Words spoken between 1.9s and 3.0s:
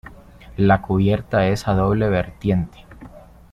vertiente.